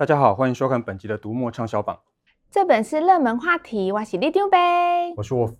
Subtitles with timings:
[0.00, 2.00] 大家好，欢迎收看本集的读墨畅销榜。
[2.50, 4.58] 这本是热门话题，我是里长伯，
[5.14, 5.54] 我是 Wolf。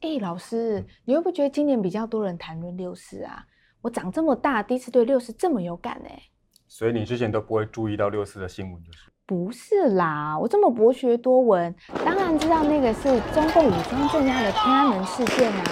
[0.00, 3.44] 哎，老师，你会不会觉得今年比较多人谈论六四啊？
[3.82, 6.22] 我长这么大，第一次对六四这么有感哎。
[6.66, 9.08] 所以你之前都不会注意到六四的新闻，就是？
[9.26, 11.72] 不是啦，我这么博学多闻，
[12.04, 15.64] 当然知道那个是中共武装镇压的天安门事件啊。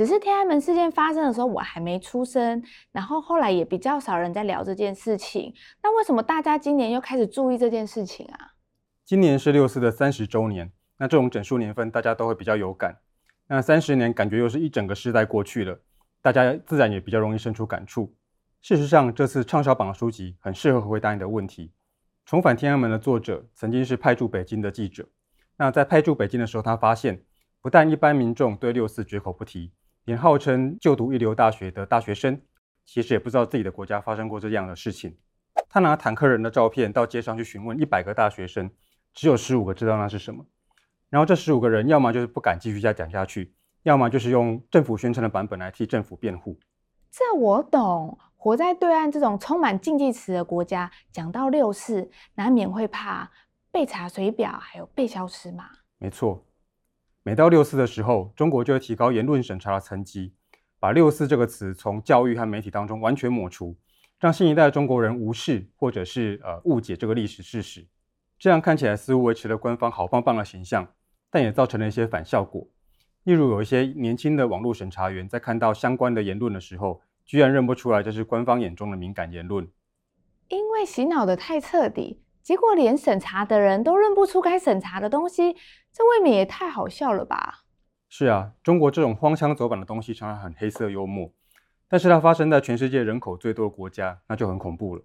[0.00, 5.52] 只是天安门事件发生的时候，我还没出生，然后后来也比较少人在聊这件事情。
[5.82, 8.52] 那为什么大家今年又开始注意这件事情啊？
[9.04, 12.96] 今年是六四的三十周年，那这种整数年份大家都会比较有感。
[13.46, 15.78] 那三十年感觉又是一整个时代过去了，
[16.22, 18.10] 大家自然也比较容易生出感触。
[18.62, 21.72] 事实上，这次畅销榜的书籍很适合回答你的问题。
[22.24, 25.06] 重返天安门的作者曾经是派驻北京的记者。
[25.58, 27.22] 那在派驻北京的时候，他发现
[27.60, 29.70] 不但一般民众对六四绝口不提。
[30.10, 32.42] 连号称就读一流大学的大学生，
[32.84, 35.16] 其实也不知道自己的国家发生过这样的事情。
[35.68, 38.68] 他拿坦克人的照片到街上去询问一百个大学生，
[39.14, 40.44] 只有十五个知道那是什么。
[41.10, 43.54] 然后这十五个人要么就是不敢继续再讲下去，
[43.84, 46.58] 要么就是用政府宣称的版本来替政府辩护。
[47.08, 53.30] 这我懂，活在对岸这种充满禁忌词的国家，讲到六四，难免会怕
[53.70, 55.66] 被查水表，还有被消失嘛。
[55.98, 56.44] 没错。
[57.22, 60.32] 每到六四的时候，中国就会提高言论审查的层级，
[60.78, 63.76] 把“六四”这个词从教育和媒体当中完全抹除，
[64.18, 67.86] 让新一代的中国人无视或者是呃误解这个历史事实。
[68.38, 70.94] 这样看起来似乎维持了官方好棒棒的形象，
[71.30, 72.66] 但也造成了一些反效果。
[73.24, 79.68] 例如，有一些年轻的网络审查员在看到相关的言论的时候，居然认不出来这是官方眼中的敏感言论，
[80.48, 82.22] 因为洗脑得太彻底。
[82.42, 85.56] 结果连审查的人都认不出该审查的东西，
[85.92, 87.64] 这未免也太好笑了吧？
[88.08, 91.32] 是啊，中国这种荒腔走板的东西常常很黑色幽默，
[91.88, 95.02] 但是它发生在全世界人口最多的国家，那就很恐怖了。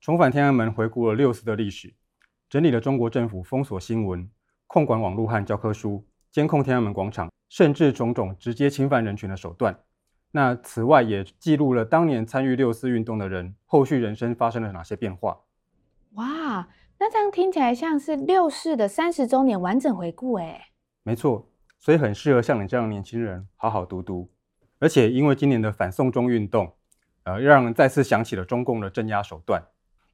[0.00, 1.94] 重返天安门回顾了六四的历史，
[2.48, 4.30] 整理了中国政府封锁新闻、
[4.66, 9.80] 控管网络和教科书、监控天安门广场，甚至种种直接侵犯人权的手段。
[10.30, 15.40] 那此外也记录了当年参与六四运动的人后续人生发生了哪些变化。
[16.14, 16.68] 哇，
[16.98, 20.62] 那这样听起来像是六四的三十周年完整回顾诶。
[21.02, 24.30] 没错，所以很适合像你这样的年轻人好好读读。
[24.78, 26.72] 而且因为今年的反送中运动，
[27.24, 29.62] 呃，让人再次想起了中共的镇压手段。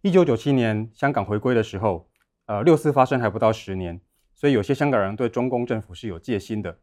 [0.03, 2.09] 一九九七年香港回归的时候，
[2.47, 4.01] 呃，六四发生还不到十年，
[4.35, 6.79] 所以有些香港人对中共政府是有戒心的。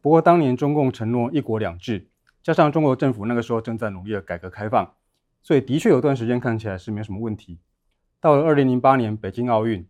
[0.00, 2.08] 不过当年中共承诺一国两制，
[2.42, 4.94] 加上中国政府那个时候正在努力的改革开放，
[5.42, 7.60] 所以的确有段时间看起来是没什么问题。
[8.22, 9.84] 到了二零零八年北京奥运，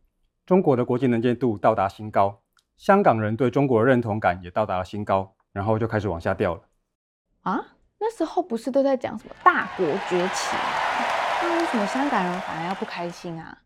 [0.47, 2.41] 中国的国际能见度到达新高，
[2.79, 6.63] 香港人对中国的认同感也到达了新高，然后就开始往下掉了。
[7.43, 7.63] 啊，
[8.01, 10.57] 那时候不是都在讲什么大国崛起？
[11.43, 13.59] 那为什么香港人反而要不开心啊？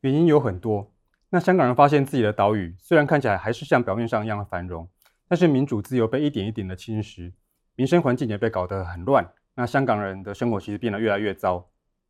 [0.00, 0.90] 原因有很多。
[1.30, 4.88] 那香港人发现自己的岛屿虽然看起来还是像表面上一样的繁荣，
[5.28, 7.32] 但是民主自由被一点一点的侵蚀，
[7.76, 9.30] 民生环境也被搞得很乱。
[9.54, 11.68] 那香港人的生活其实变得越来越糟。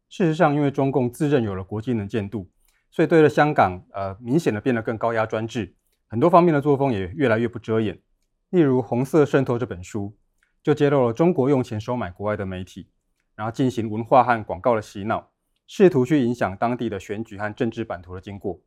[0.08, 2.50] 事实上，因为中共自认有了国际能见度，
[2.90, 5.74] 所以对了香港，呃，明显的变得更高压专制，
[6.06, 8.00] 很多方面的作风也越来越不遮掩。
[8.50, 10.16] 例如《红色渗透》这本书，
[10.62, 12.88] 就揭露了中国用钱收买国外的媒体，
[13.36, 15.30] 然后进行文化和广告的洗脑，
[15.66, 18.60] 试图去影响当地的选举和政治版图的经过。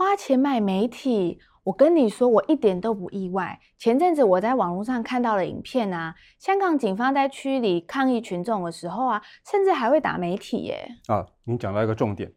[0.00, 1.38] 花钱买媒体。
[1.64, 3.60] 我跟你说，我一点都不意外。
[3.76, 10.88] 前阵子我在网络上看到了影片啊，香港警方在区里抗议群众的时候啊，甚至还会打媒体耶。
[11.08, 12.32] 啊，你讲到一个重点，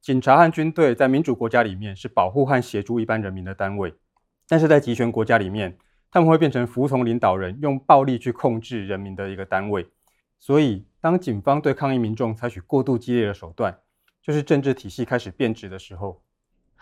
[0.00, 3.92] 警察和军队在民主国家里面是保护和协助一般人民的单位，
[4.46, 5.76] 但是在集权国家里面，
[6.12, 9.88] 他们会变成服从领导人，用暴力去控制人民的一个单位。
[10.38, 13.76] 所以，当警方对抗议民众采取过度激烈的手段，
[14.22, 16.22] 就是政治体系开始变质的时候。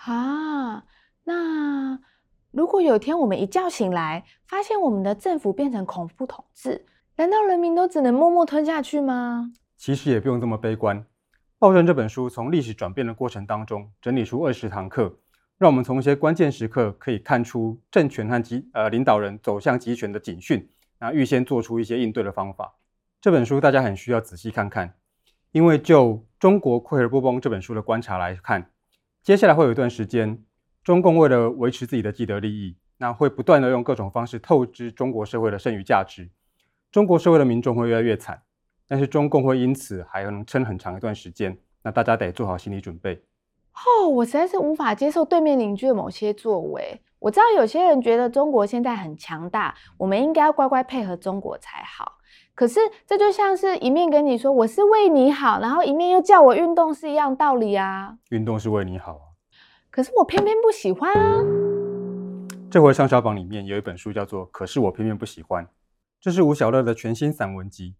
[0.04, 0.84] 啊。
[1.24, 1.98] 那
[2.52, 6.86] 如果有一天我们一觉醒来，发现我们的政府变成恐怖统治，
[7.16, 9.52] 难道人民都只能默默吞下去吗？
[9.76, 11.04] 其实也不用这么悲观。
[11.58, 15.18] 暴政这本书从历史转变的过程当中整理出二十堂课，
[15.58, 22.74] 让我们从一些关键时刻可以看出政权和集呃领导人走向集权的警讯，那预先做出一些应对的方法。
[23.20, 24.94] 这本书大家很需要仔细看看，
[25.52, 26.08] 因为就
[26.38, 28.70] 《中国溃而不崩》这本书的观察来看，
[29.26, 30.40] 接下来会有一段时间。
[30.84, 36.30] 中共为了维持自己的既得利益，那会不断的用各种方式透支中国社会的剩余价值。
[36.92, 38.40] 中国社会的民众会越来越惨，
[38.86, 41.58] 但是中共会因此还能撑很长一段时间。
[41.82, 43.20] 那大家得做好心理准备。
[43.74, 47.02] 哦，我实在是无法接受对面邻居的某些作为。
[47.18, 52.15] 我知道有些人觉得中国现在很强大，我们应该要乖乖配合中国才好。
[52.56, 58.16] 可是这就像是一面跟你说我是为你好，然后一面又叫我运动是一样道理啊。
[58.30, 59.34] 运动是为你好。
[59.90, 61.44] 可是我偏偏不喜欢啊。
[62.70, 65.64] 这回畅销榜里面有一本书叫做《可是我偏偏不喜欢》，
[66.18, 67.94] 这是吴晓乐的全新散文集。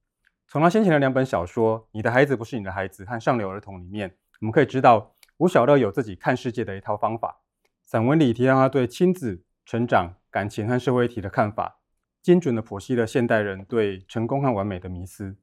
[0.49, 7.43] 从他先前的两本小说《你的孩子不是你的孩子》和《上流儿童》里面，我们可以知道吴晓乐有自己看世界的一套方法。
[7.83, 11.79] 散文里提到他对亲子、成长、感情和社会议题的看法，
[12.27, 15.37] 精准的剖析了现代人对成功和完美的迷思。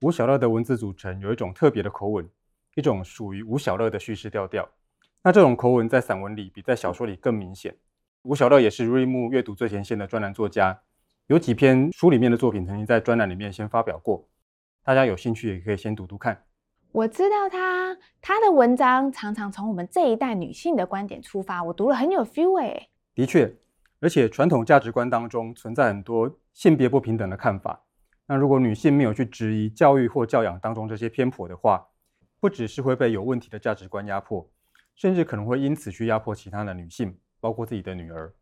[0.00, 2.26] 吴小乐的文字组成有一种特别的口吻，
[2.74, 4.66] 一种属于吴小乐的叙事调调。
[5.22, 7.76] 那这种口吻在散文里比在小说里更明显。
[8.22, 10.80] 吴小乐也是瑞木阅读最前线的专栏作家，
[11.26, 14.26] 有几篇书里面的作品曾经在专栏里面先发表过，
[14.82, 16.42] 大家有兴趣也可以先读读看。
[16.92, 22.88] 我知道他，他的文章常常从我们这一代女性的观点出发，我读了很有 feel 哎。
[23.14, 23.54] 的确，
[24.02, 27.84] 而且传统价值观当中存在很多性别不平等的看法。
[28.26, 31.86] 那如果女性没有去质疑教育或教养当中这些偏颇的话，
[32.40, 34.50] 不只是会被有问题的价值观压迫，
[34.96, 37.16] 甚至可能会因此去压迫其他的女性。
[37.40, 38.32] 包括自己的女儿，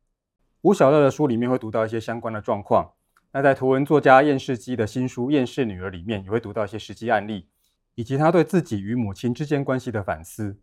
[0.60, 2.92] 吴晓乐的书里面会读到一些相关的状况。
[3.32, 7.48] 那在图文作家燕世基的新书《厌世女儿》里面，也会读到一些实际案例，
[7.94, 10.60] 以及他对自己与母亲之间关系的反思。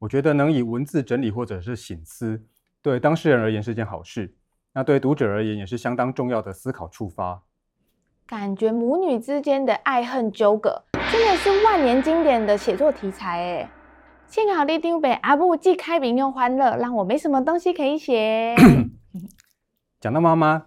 [0.00, 2.44] 我觉得能以文字整理或者是醒思，
[2.82, 4.36] 对当事人而言是件好事，
[4.78, 7.42] 那对读者而言也是相当重要的思考触发。
[8.28, 13.68] 感觉母女之间的爱恨纠葛，真的是万年经典的写作题材诶。
[14.28, 18.54] 幸好你丢北阿布既开明又欢乐，让我没什么东西可以写。
[19.98, 20.66] 讲到妈妈，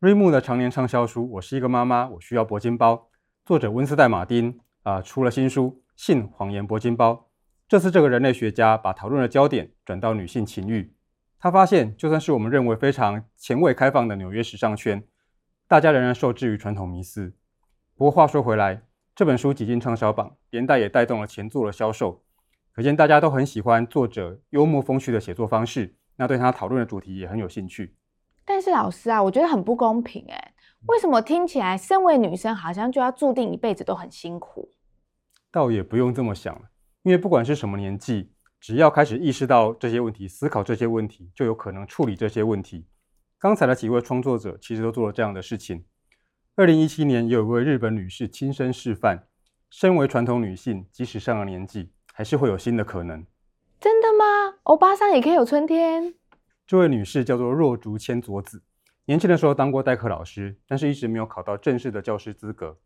[0.00, 2.94] 瑞木的常年畅销书《我是一个妈妈，我需要铂金包》，
[3.44, 7.12] 作者温斯代·马丁啊、呃、出了新书《性谎言铂金包》。
[7.68, 10.92] 这次这个人类学家把讨论的焦点转到女性情欲，
[11.42, 15.02] 他发现，就算是我们认为非常前卫开放的纽约时尚圈，
[15.66, 17.34] 大家仍然受制于传统迷思。
[17.96, 22.22] 不过话说回来，这本书挤进畅销榜，连带也带动了前作的销售。
[22.70, 27.96] 可见大家都很喜欢作者幽默风趣的写作方式，那对他讨论的主题也很有兴趣。
[28.44, 30.54] 但是老师啊，我觉得很不公平诶，
[30.86, 34.70] 为什么听起来身为女生好像就要注定一辈子都很辛苦？
[35.50, 36.70] 倒也不用这么想了，
[37.02, 38.31] 因为不管是什么年纪，
[38.62, 42.86] 只要开始意识到这些问题，思考这些问题，就有可能处理这些问题。
[43.36, 45.84] 刚才的几位创作者其实都做了这样的事情。
[46.54, 49.26] 二零一七年，也有一位日本女士亲身示范，
[49.68, 51.90] 身为传统女性，即使上了年纪。
[52.14, 53.24] 还是会有新的可能。
[53.80, 54.58] 真的吗？
[54.64, 56.14] 欧巴桑也可以有春天？
[56.66, 58.62] 这位女士叫做若竹千佐子，
[59.06, 62.78] 年轻的时候当过代课老师，但是一直没有考到正式的教师资格。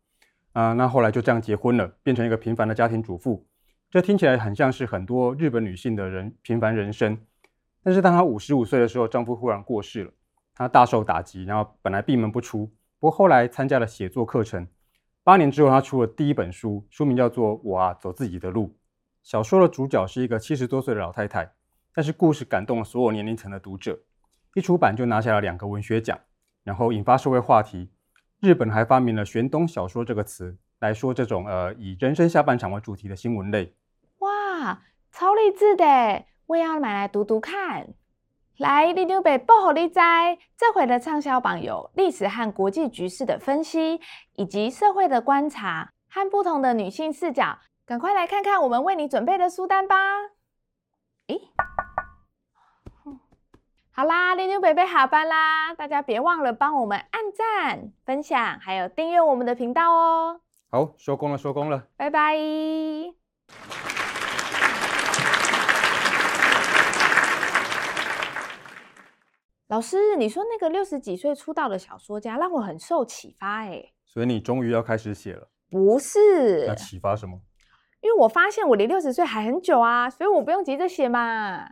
[0.53, 3.45] 啊、呃，那后来就这样结婚了，变成一个平凡的家庭主妇。
[3.89, 7.17] 这听起来很像是很多日本女性的人平凡人生。
[7.81, 10.11] 但是当她五十五岁的时候，丈夫忽然过世了，
[10.53, 12.65] 她大受打击，然后本来闭门不出，
[12.99, 14.67] 不过后来参加了写作课程。
[15.23, 18.67] 八年之后，她出了第一本书，书名叫做《我啊，走自己的路》。
[19.23, 21.53] 小说的主角是一个七十多岁的老太太，
[21.93, 23.97] 但是故事感动了所有年龄层的读者。
[24.55, 26.19] 一出版就拿下了两个文学奖，
[26.63, 27.89] 然后引发社会话题。
[28.39, 33.75] 日本还发明了“玄冬小说”这个词来说这种呃以人生下半场为主题的新闻类。
[34.19, 34.81] 哇，
[35.11, 36.25] 超励志的！
[36.45, 37.87] 我也要买来读读看。
[38.57, 39.99] 来，里长伯报给你知，
[40.57, 44.01] 这回的畅销榜有历史和国际局势的分析，
[44.33, 47.59] 以及社会的观察和不同的女性视角。
[47.85, 49.95] 赶快来看看我们为你准备的书单吧！
[51.27, 51.39] 诶，
[53.91, 60.41] 好啦，里长伯伯下班啦，大家别忘了帮我们按赞、分享，还有订阅我们的频道哦。
[60.69, 62.35] 好，收工了，收工了，拜拜。
[69.67, 73.93] 老师，你说那个六十几岁出道的小说家，让我很受启发诶。
[74.03, 75.47] 所以你终于要开始写了？
[75.69, 76.67] 不是。
[76.67, 77.39] 那启发什么？
[78.01, 81.69] 因为我发现我离六十岁还很久啊，所以我不用急着写嘛。